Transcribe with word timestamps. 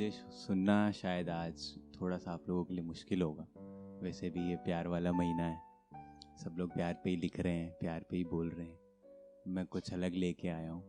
मुझे 0.00 0.10
सुनना 0.10 0.90
शायद 0.92 1.28
आज 1.28 1.64
थोड़ा 1.94 2.16
सा 2.18 2.32
आप 2.32 2.44
लोगों 2.48 2.64
के 2.64 2.74
लिए 2.74 2.84
मुश्किल 2.84 3.22
होगा। 3.22 3.46
वैसे 4.02 4.30
भी 4.30 4.48
ये 4.50 4.56
प्यार 4.56 4.88
वाला 4.88 5.12
महीना 5.12 5.42
है। 5.42 5.58
सब 6.44 6.54
लोग 6.58 6.72
प्यार 6.74 6.94
पे 7.04 7.10
ही 7.10 7.16
लिख 7.16 7.38
रहे 7.40 7.56
हैं, 7.56 7.70
प्यार 7.70 8.04
पे 8.10 8.16
ही 8.16 8.24
बोल 8.24 8.48
रहे 8.50 8.66
हैं। 8.66 9.52
मैं 9.54 9.66
कुछ 9.66 9.92
अलग 9.92 10.14
लेके 10.14 10.48
आया 10.48 10.70
हूँ। 10.70 10.82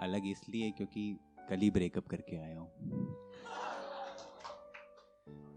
अलग 0.00 0.26
इसलिए 0.26 0.70
क्योंकि 0.70 1.18
कल 1.48 1.56
ही 1.56 1.70
ब्रेकअप 1.70 2.08
करके 2.08 2.36
आया 2.36 2.58
हूँ। 2.58 2.70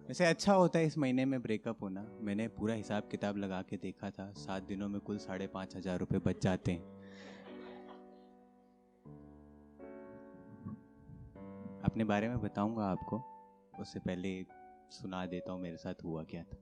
वैसे 0.07 0.25
अच्छा 0.25 0.53
होता 0.53 0.79
है 0.79 0.85
इस 0.85 0.97
महीने 0.97 1.25
में 1.25 1.41
ब्रेकअप 1.41 1.83
होना। 1.83 2.05
मैंने 2.21 2.47
पूरा 2.47 2.73
हिसाब 2.73 3.07
किताब 3.11 3.37
लगा 3.37 3.61
के 3.61 3.77
देखा 3.77 4.09
था। 4.09 4.31
सात 4.37 4.63
दिनों 4.63 4.89
में 4.89 4.99
कुल 5.01 5.17
साढ़े 5.17 5.47
पाँच 5.47 5.75
हज़ार 5.75 5.99
रुपये 5.99 6.19
बच 6.19 6.43
जाते 6.43 6.71
हैं। 6.71 7.06
अपने 11.87 12.03
बारे 12.05 12.27
में 12.29 12.39
बताऊँगा 12.41 12.85
आपको। 12.85 13.21
उससे 13.73 13.99
पहले 14.01 14.31
सुना 14.91 15.25
देता 15.25 15.51
हूँ, 15.51 15.61
मेरे 15.61 15.77
साथ 15.77 16.03
हुआ 16.03 16.23
क्या 16.23 16.43
था। 16.43 16.57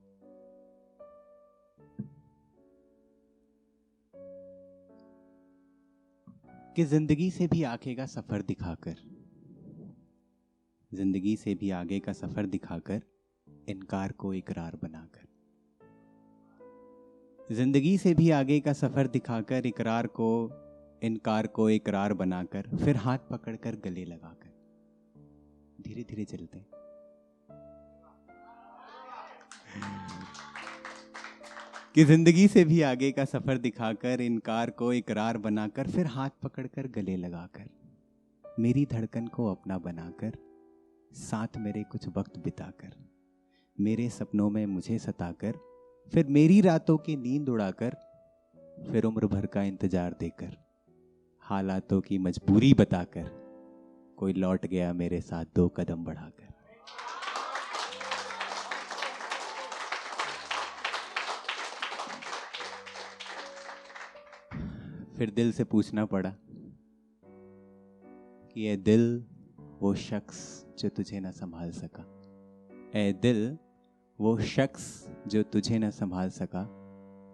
कि 6.76 6.84
ज़िंदगी 6.84 7.30
से 7.30 7.46
भी 7.46 7.62
आगे 7.64 7.94
का 7.94 8.06
सफ़र 8.06 8.42
दिखाकर, 8.42 8.96
ज़िंदगी 10.92 11.36
से 11.36 11.54
भी 11.54 11.70
आगे 11.72 12.00
का 12.00 12.12
सफ़र 12.12 12.46
दिखाकर 12.46 13.02
इनकार 13.68 14.12
को 14.12 14.32
इकरार 14.34 14.76
बनाकर, 14.82 15.24
ज़िंदगी 17.50 17.96
से 17.98 18.12
भी 18.14 18.30
आगे 18.32 18.58
का 18.60 18.72
सफ़र 18.74 19.06
दिखाकर 19.08 19.66
इकरार 19.66 20.06
को, 20.10 20.28
इनकार 21.02 21.46
को 21.48 21.68
इकरार 21.70 22.12
बनाकर 22.14 22.68
फिर 22.76 22.96
हाथ 22.96 23.18
पकड़कर 23.30 23.76
गले 23.84 24.04
लगाकर। 24.04 24.45
धीरे 25.80 26.02
धीरे 26.02 26.24
चलते 26.24 26.58
हैं। 26.58 26.66
कि 31.94 32.04
ज़िंदगी 32.04 32.48
से 32.48 32.64
भी 32.64 32.80
आगे 32.82 33.10
का 33.12 33.24
सफ़र 33.24 33.58
दिखाकर 33.58 34.20
इनकार 34.20 34.70
को 34.70 34.92
इकरार 34.92 35.38
बनाकर, 35.38 35.86
फिर 35.86 36.06
हाथ 36.06 36.30
पकड़कर 36.42 36.86
गले 36.86 37.16
लगाकर, 37.16 37.68
मेरी 38.44 38.84
धड़कन 38.86 39.26
को 39.26 39.46
अपना 39.50 39.78
बनाकर, 39.78 40.32
साथ 41.12 41.56
मेरे 41.56 41.82
कुछ 41.82 42.08
वक्त 42.08 42.38
बिताकर, 42.38 42.92
मेरे 43.80 44.08
सपनों 44.08 44.50
में 44.50 44.66
मुझे 44.66 44.98
सताकर, 44.98 45.58
फिर 46.08 46.26
मेरी 46.26 46.60
रातों 46.60 46.98
की 46.98 47.16
नींद 47.16 47.48
उड़ाकर, 47.48 47.96
फिर 48.92 49.04
उम्र 49.04 49.26
भर 49.26 49.46
का 49.46 49.62
इंतज़ार 49.62 50.16
देकर, 50.20 50.56
हालातों 51.42 52.00
की 52.00 52.18
मजबूरी 52.18 52.74
बताकर 52.74 53.45
कोई 54.18 54.32
लौट 54.32 54.66
गया 54.66 54.92
मेरे 54.92 55.20
साथ 55.20 55.44
दो 55.56 55.68
कदम 55.68 56.04
बढ़ाकर। 56.04 56.54
फिर 65.16 65.30
दिल 65.30 65.52
से 65.52 65.64
पूछना 65.64 66.04
पड़ा 66.06 66.32
कि 68.52 68.60
ये 68.60 68.76
दिल 68.76 69.24
वो 69.80 69.94
शख्स 69.94 70.40
जो 70.78 70.88
तुझे 70.88 71.20
ना 71.20 71.30
संभाल 71.30 71.70
सका। 71.72 72.04
ए 72.94 73.12
दिल 73.12 73.58
वो 74.18 74.38
शख्स 74.40 74.84
जो 75.26 75.42
तुझे 75.42 75.78
ना 75.78 75.90
संभाल 75.90 76.30
सका 76.30 76.64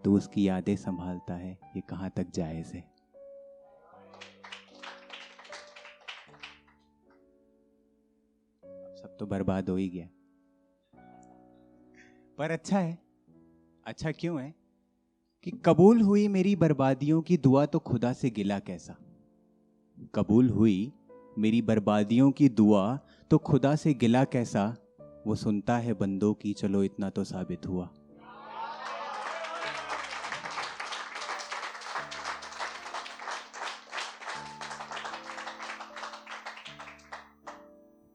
तो 0.04 0.12
उसकी 0.12 0.48
यादें 0.48 0.76
संभालता 0.76 1.34
है, 1.34 1.58
ये 1.76 1.80
कहाँ 1.80 2.10
तक 2.16 2.30
जायज़ 2.34 2.74
है? 2.74 2.91
सब 9.02 9.16
तो 9.16 9.26
बर्बाद 9.26 9.68
हो 9.68 9.76
ही 9.76 9.88
गया। 9.88 10.08
पर 12.38 12.50
अच्छा 12.50 12.78
है 12.78 12.98
अच्छा 13.86 14.12
क्यों 14.12 14.40
है 14.42 14.54
कि 15.42 15.50
कबूल 15.50 16.00
हुई 16.00 16.28
मेरी 16.28 16.56
बर्बादियों 16.56 17.22
की 17.22 17.36
दुआ 17.36 17.66
तो 17.66 17.78
खुदा 17.78 18.12
से 18.12 18.30
गिला 18.30 18.58
कैसा? 18.58 18.96
कबूल 20.14 20.48
हुई 20.48 20.92
मेरी 21.38 21.62
बर्बादियों 21.62 22.30
की 22.30 22.48
दुआ 22.48 22.96
तो 23.30 23.38
खुदा 23.38 23.76
से 23.76 23.94
गिला 23.94 24.24
कैसा? 24.24 24.76
वो 25.26 25.34
सुनता 25.34 25.78
है 25.78 25.94
बंदों 25.94 26.34
की, 26.34 26.52
चलो 26.52 26.82
इतना 26.82 27.10
तो 27.10 27.24
साबित 27.24 27.66
हुआ। 27.66 27.90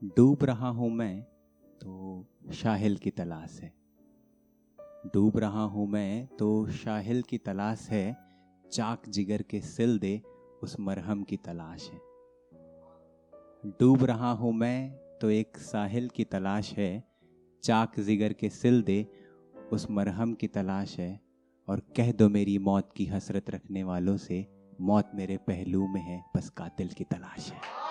डूब 0.04 0.44
रहा 0.44 0.68
हूँ 0.68 0.92
मैं 0.92 1.22
तो 1.64 2.26
शाहिल 2.54 2.98
की 2.98 3.10
तलाश 3.10 3.60
है। 3.62 3.74
डूब 5.14 5.38
रहा 5.38 5.64
हूँ 5.64 5.88
मैं 5.88 6.28
तो 6.28 6.68
शाहिल 6.68 7.22
की 7.22 7.38
तलाश 7.38 7.90
है। 7.90 8.18
चाक 8.72 9.10
जिगर 9.10 9.42
के 9.42 9.62
सिल 9.62 10.00
दे, 10.00 10.22
उस 10.64 10.80
मरहम 10.80 11.24
की 11.24 11.38
तलाश 11.38 11.90
है। 11.90 12.00
डूब 13.66 14.04
रहा 14.04 14.32
हूँ 14.32 14.54
मैं 14.54 14.92
तो 15.22 15.30
एक 15.30 15.58
साहिल 15.58 16.10
की 16.10 16.24
तलाश 16.24 16.74
है। 16.74 17.04
चाक 17.64 18.00
जिगर 18.00 18.34
के 18.34 18.50
सिल 18.50 18.82
दे, 18.82 19.08
उस 19.72 19.92
मरहम 19.92 20.34
की 20.34 20.48
तलाश 20.48 21.00
है। 21.00 21.22
और 21.68 21.80
कह 21.80 22.12
दो 22.12 22.30
मेरी 22.30 22.58
मौत 22.58 22.90
की 22.96 23.06
हसरत 23.06 23.50
रखने 23.50 23.84
वालों 23.84 24.18
से, 24.18 24.48
मौत 24.82 25.12
मेरे 25.16 25.38
पहलू 25.38 25.88
में 25.88 26.02
है, 26.02 26.24
बस 26.36 26.50
कातिल 26.50 26.88
की 26.88 27.04
तलाश 27.04 27.52
है। 27.52 27.87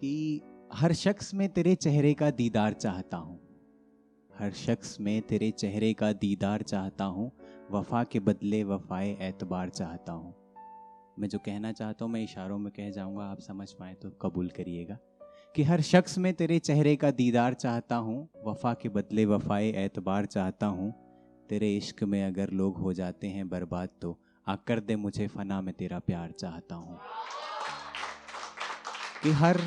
कि 0.00 0.40
हर 0.72 0.92
शख्स 0.92 1.34
में 1.34 1.48
तेरे 1.48 1.74
चेहरे 1.74 2.14
का 2.14 2.30
दीदार 2.30 2.72
चाहता 2.72 3.16
हूँ। 3.16 3.40
हर 4.38 4.50
शख्स 4.50 5.00
में 5.00 5.22
तेरे 5.22 5.50
चेहरे 5.50 5.92
का 5.92 6.12
दीदार 6.12 6.62
चाहता 6.62 7.04
हूँ। 7.04 7.32
वफा 7.70 8.04
के 8.04 8.20
बदले 8.20 8.64
वफाए 8.64 9.18
एतबार 9.20 9.68
चाहता 9.68 10.12
हूँ। 10.12 10.34
मैं 11.18 11.28
जो 11.28 11.38
कहना 11.38 11.72
चाहता 11.72 12.04
हूँ, 12.04 12.12
मैं 12.12 12.24
इशारों 12.24 12.58
में 12.58 12.72
कह 12.72 12.90
जाऊँगा, 12.90 13.24
आप 13.24 13.40
समझ 13.40 13.72
पाए 13.72 13.94
तो 13.94 14.10
कबूल 14.10 14.48
करिएगा। 14.48 14.98
कि 15.56 15.62
हर 15.62 15.80
शख्स 15.80 16.18
में 16.18 16.34
तेरे 16.34 16.58
चेहरे 16.58 16.96
का 16.96 17.10
दीदार 17.10 17.54
चाहता 17.54 17.96
हूँ, 17.96 18.28
वफा 18.46 18.74
के 18.74 18.88
बदले 18.88 19.24
वफाए 19.24 19.68
एतबार 19.68 20.24
चाहता 20.24 20.66
हूँ। 20.66 20.94
तेरे 21.48 21.76
इश्क 21.76 22.04
में 22.04 22.24
अगर 22.24 22.50
लोग 22.50 22.76
हो 22.76 22.92
जाते 22.92 23.26
हैं 23.26 23.48
बर्बाद 23.48 23.88
तो 24.02 24.18
आकर 24.46 24.80
दे 24.80 24.96
मुझे 24.96 25.26
फना, 25.26 25.60
में 25.60 25.74
तेरा 25.74 25.98
प्यार 25.98 26.30
चाहता 26.30 26.74
हूँ। 26.74 26.98
कि 29.22 29.30
हर 29.32 29.58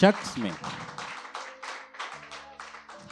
शख्स 0.00 0.38
में, 0.38 0.50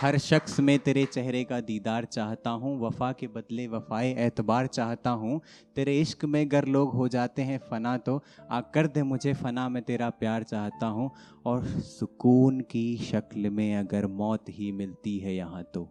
हर 0.00 0.16
शख्स 0.18 0.58
में 0.60 0.78
तेरे 0.78 1.04
चेहरे 1.06 1.42
का 1.44 1.60
दीदार 1.60 2.04
चाहता 2.06 2.50
हूँ, 2.52 2.78
वफा 2.80 3.10
के 3.12 3.26
बदले 3.28 3.66
वफाए 3.68 4.14
एतबार 4.26 4.66
चाहता 4.68 5.10
हूँ। 5.12 5.40
तेरे 5.76 5.98
इश्क 6.00 6.24
में 6.24 6.50
गर 6.52 6.64
लोग 6.66 6.92
हो 6.94 7.08
जाते 7.08 7.42
हैं 7.42 7.58
फ़ना 7.60 7.96
तो 7.98 8.20
आ 8.50 8.60
कर 8.74 8.86
दे 8.86 9.02
मुझे 9.04 9.32
फ़ना, 9.34 9.68
में 9.68 9.82
तेरा 9.82 10.10
प्यार 10.12 10.42
चाहता 10.44 10.86
हूँ। 10.88 11.10
और 11.46 11.64
सुकून 11.64 12.60
की 12.70 12.96
शक्ल 13.04 13.50
में 13.50 13.76
अगर 13.76 14.06
मौत 14.08 14.44
ही 14.48 14.70
मिलती 14.72 15.18
है 15.18 15.34
यहाँ 15.34 15.62
तो 15.74 15.88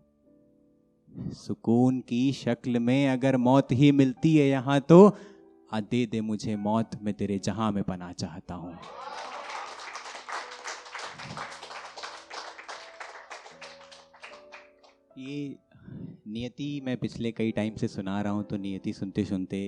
सुकून 1.36 2.00
की 2.02 2.32
शक्ल 2.36 2.80
में 2.80 3.08
अगर 3.10 3.38
मौत 3.40 3.72
ही 3.72 3.92
मिलती 3.94 4.36
है 4.36 4.48
यहाँ 4.48 4.80
तो 4.82 5.06
आ 5.74 5.80
दे 5.82 6.06
दे 6.06 6.22
मुझे 6.22 6.56
मौत, 6.58 6.92
में 7.02 7.14
तेरे 7.14 7.40
जहाँ 7.40 7.72
में 7.72 7.84
पना 7.84 8.12
चाहता 8.14 8.56
हूँ। 8.56 8.78
ये 15.18 15.58
नियति 16.28 16.82
मैं 16.86 16.96
पिछले 16.98 17.32
कई 17.32 17.52
टाइम 17.52 17.76
से 17.76 17.88
सुना 17.88 18.22
रहा 18.22 18.34
हूँ 18.34 18.44
तो 18.44 18.58
नियति 18.58 18.92
सुनते 18.94 19.24
सुनते 19.26 19.60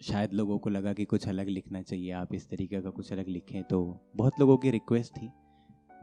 शायद 0.00 0.32
लोगों 0.32 0.58
को 0.58 0.70
लगा 0.70 0.92
कि 0.92 1.04
कुछ 1.04 1.28
अलग 1.28 1.48
लिखना 1.48 1.82
चाहिए। 1.82 2.10
आप 2.12 2.34
इस 2.34 2.48
तरीके 2.50 2.80
का 2.82 2.90
कुछ 2.90 3.12
अलग 3.12 3.28
लिखें 3.28 3.62
तो 3.62 3.78
बहुत 4.16 4.40
लोगों 4.40 4.56
की 4.56 4.70
रिक्वेस्ट 4.70 5.12
थी। 5.12 5.30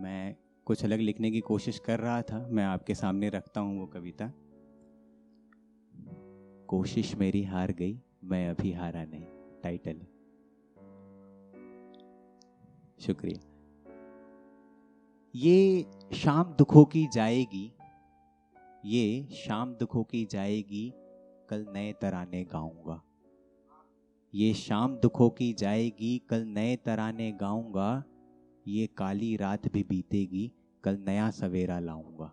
मैं 0.02 0.36
कुछ 0.68 0.84
अलग 0.84 1.00
लिखने 1.00 1.32
की 1.32 1.40
कोशिश 1.40 1.80
कर 1.80 2.00
रहा 2.00 2.22
था। 2.22 2.48
मैं 2.48 2.64
आपके 2.64 2.96
सामने 2.96 3.30
रखता 3.30 3.62
हूँ 3.62 3.80
वो 3.80 3.86
कविता। 3.88 4.32
कोशिश 6.70 7.16
मेरी 7.16 7.44
हार 7.44 7.72
गई, 7.72 8.00
मैं 8.24 8.50
अभी 8.50 8.72
हारा 8.72 9.06
नहीं। 9.06 9.26
टाइटल 9.64 10.02
शुक्रिया। 13.00 13.40
ये 15.34 15.86
शाम 16.14 16.56
दुखों 16.58 16.86
की 16.86 17.08
जाएगी 17.14 17.72
ये 18.86 19.28
शाम 19.32 19.74
दुखों 19.76 20.04
की 20.04 20.28
जाएगी, 20.32 20.94
कल 21.50 21.66
नए 21.74 21.94
तराने 22.02 22.44
गाऊँगा। 22.44 23.02
ये 24.34 24.54
शाम 24.54 24.96
दुखों 24.96 25.30
की 25.30 25.54
जाएगी, 25.54 26.22
कल 26.30 26.44
नए 26.48 26.76
तराने 26.76 27.32
गाऊँगा। 27.32 28.04
ये 28.68 28.88
काली 28.88 29.36
रात 29.36 29.72
भी 29.74 29.84
बीतेगी, 29.84 30.52
कल 30.84 30.98
नया 31.08 31.30
सवेरा 31.30 31.80
लाऊँगा। 31.80 32.32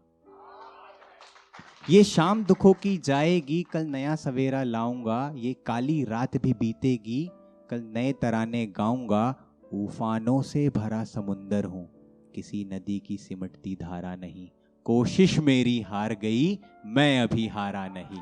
ये 1.90 2.04
शाम 2.04 2.44
दुखों 2.44 2.72
की 2.72 2.98
जाएगी, 2.98 3.62
कल 3.62 3.86
नया 3.86 4.16
सवेरा 4.16 4.62
लाऊँगा। 4.62 5.32
ये 5.36 5.54
काली 5.66 6.04
रात 6.04 6.36
भी 6.36 6.52
बीतेगी, 6.52 7.28
कल 7.70 7.82
नए 7.94 8.12
तराने 8.12 8.66
गाऊँगा। 8.66 9.34
उफानों 9.72 10.42
से 10.42 10.68
भरा 10.68 11.04
समुंदर 11.04 11.64
हूँ, 11.64 11.88
किसी 12.34 12.64
नदी 12.64 12.98
की 12.98 13.16
सिमटती 13.16 13.76
धारा 13.76 14.16
नहीं। 14.16 14.48
कोशिश 14.90 15.38
मेरी 15.38 15.80
हार 15.80 16.12
गई, 16.14 16.58
मैं 16.86 17.20
अभी 17.20 17.46
हारा 17.48 17.88
नहीं। 17.88 18.20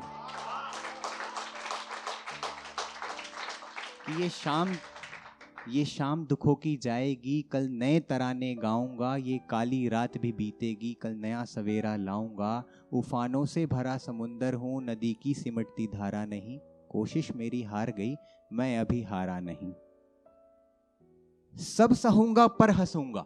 ये 4.19 4.29
शाम 4.29 4.69
ये 5.69 5.85
शाम 5.85 6.25
दुखों 6.25 6.55
की 6.55 6.77
जाएगी, 6.77 7.41
कल 7.41 7.67
नए 7.69 7.99
तराने 7.99 8.55
गाऊँगा, 8.55 9.15
ये 9.15 9.39
काली 9.49 9.89
रात 9.89 10.17
भी 10.17 10.31
बीतेगी, 10.31 10.93
कल 10.93 11.15
नया 11.15 11.43
सवेरा 11.43 11.95
लाऊँगा। 11.95 12.63
उफानों 12.93 13.45
से 13.45 13.65
भरा 13.65 13.97
समुंदर 13.97 14.53
हूँ, 14.53 14.83
नदी 14.83 15.17
की 15.23 15.33
सिमटती 15.33 15.87
धारा 15.87 16.25
नहीं। 16.25 16.59
कोशिश 16.89 17.31
मेरी 17.35 17.63
हार 17.63 17.91
गई, 17.97 18.15
मैं 18.53 18.79
अभी 18.79 19.03
हारा 19.03 19.39
नहीं। 19.39 19.73
सब 21.55 21.93
सहूँगा, 21.93 22.47
पर 22.47 22.69
हंसूँगा। 22.69 23.25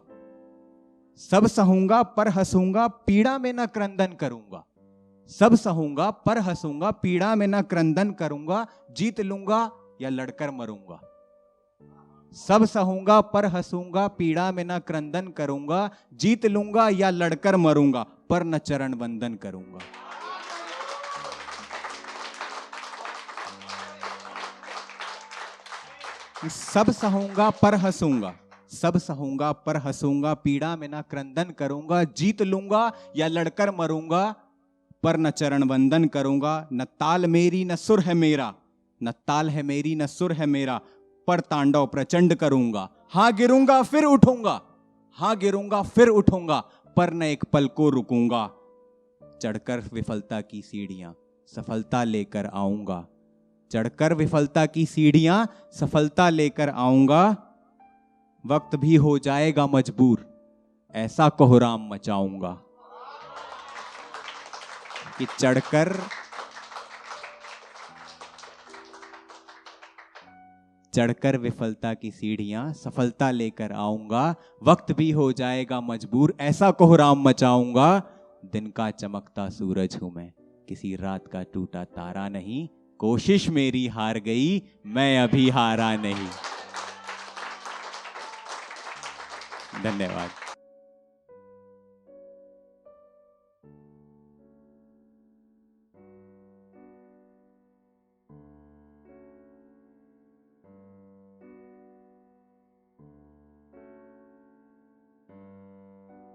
सब 1.18 1.46
सहूँगा, 1.46 2.02
पर 2.02 2.28
हंसूँगा, 2.28 2.86
पीड़ा 2.88 3.38
में 3.38 3.52
न 3.52 3.66
क्रंदन 3.66 4.06
करूँगा। 4.06 4.64
सब 5.28 5.54
सहूँगा, 5.54 6.10
पर 6.10 6.38
हंसूँगा, 6.38 6.90
पीड़ा 6.90 7.34
में 7.34 7.46
न 7.46 7.62
क्रंदन 7.62 8.10
करूँगा, 8.10 8.66
जीत 8.90 9.20
लूँगा 9.20 9.70
या 10.00 10.08
लड़कर 10.08 10.50
मरूँगा। 10.50 11.00
सब 12.36 12.64
सहूँगा, 12.64 13.20
पर 13.20 13.46
हंसूँगा, 13.46 14.08
पीड़ा 14.08 14.52
में 14.52 14.64
न 14.64 14.78
क्रंदन 14.78 15.28
करूँगा, 15.28 15.90
जीत 16.12 16.46
लूँगा 16.46 16.88
या 16.88 17.10
लड़कर 17.10 17.56
मरूँगा, 17.56 18.02
पर 18.30 18.44
न 18.44 18.58
चरण 18.58 18.94
वंदन 18.94 19.34
करूँगा। 19.34 19.78
सब 26.48 26.90
सहूँगा, 26.90 27.50
पर 27.50 27.74
हंसूँगा 27.74 28.34
सब 28.74 28.98
सहूँगा, 28.98 29.52
पर 29.52 29.76
हंसूँगा, 29.76 30.34
पीड़ा 30.34 30.76
में 30.76 30.88
ना 30.88 31.00
क्रंदन 31.02 31.50
करूँगा, 31.58 32.04
जीत 32.04 32.42
लूँगा 32.42 32.92
या 33.16 33.28
लड़कर 33.28 33.70
मरूँगा, 33.70 34.34
पर 35.02 35.16
न 35.16 35.30
चरण 35.30 35.62
वंदन 35.62 36.04
करूँगा, 36.04 36.68
न 36.72 36.84
ताल 36.84 37.26
मेरी, 37.26 37.64
न 37.64 37.76
सुर 37.76 38.00
है 38.00 38.14
मेरा, 38.14 38.54
न 39.02 39.10
ताल 39.10 39.50
है 39.50 39.62
मेरी, 39.62 39.94
न 39.94 40.06
सुर 40.06 40.32
है 40.32 40.46
मेरा, 40.46 40.80
पर 41.28 41.40
तांडव 41.40 41.86
प्रचंड 41.86 42.34
करूँगा। 42.34 42.88
हाँ 43.12 43.32
गिरूँगा, 43.32 43.82
फिर 43.82 44.04
उठूँगा 44.04 44.60
हाँ 45.18 45.36
गिरूँगा, 45.36 45.82
फिर 45.82 46.08
उठूँगा, 46.08 46.60
पर 46.96 47.12
न 47.12 47.22
एक 47.22 47.44
पल 47.44 47.66
को 47.66 47.88
रुकूँगा। 47.90 48.50
चढ़कर 49.42 49.82
विफलता 49.92 50.40
की 50.40 50.62
सीढ़ियाँ, 50.62 51.14
सफलता 51.48 52.04
लेकर 52.04 52.46
आऊँगा। 52.46 53.04
चढ़कर 53.70 54.14
विफलता 54.14 54.66
की 54.66 54.86
सीढ़ियाँ, 54.86 55.48
सफलता 55.72 56.28
लेकर 56.30 56.68
आऊँगा। 56.68 57.36
वक्त 58.46 58.76
भी 58.76 58.96
हो 58.96 59.18
जाएगा 59.18 59.66
मजबूर। 59.66 60.26
ऐसा 60.94 61.28
कोहराम 61.28 61.88
मचाऊँगा 61.88 62.50
कि 65.18 65.26
चढ़कर 65.38 65.98
चढ़कर 70.94 71.36
विफलता 71.36 71.94
की 71.94 72.10
सीढ़ियाँ 72.10 72.72
सफलता 72.72 73.30
लेकर 73.30 73.72
आऊँगा। 73.72 74.34
वक्त 74.62 74.92
भी 74.92 75.10
हो 75.10 75.32
जाएगा 75.32 75.80
मजबूर। 75.80 76.36
ऐसा 76.40 76.70
कोहराम 76.70 77.28
मचाऊँगा, 77.28 78.02
दिन 78.52 78.66
का 78.66 78.90
चमकता 78.90 79.48
सूरज 79.48 79.98
हूँ 80.02 80.12
मैं। 80.14 80.32
किसी 80.68 80.96
रात 80.96 81.26
का 81.26 81.42
टूटा 81.42 81.84
तारा 81.84 82.28
नहीं। 82.28 82.68
कोशिश 82.98 83.48
मेरी 83.48 83.86
हार 83.86 84.18
गई, 84.18 84.62
मैं 84.86 85.18
अभी 85.18 85.48
हारा 85.50 85.96
नहीं। 85.96 86.28
धन्यवाद। 89.82 90.43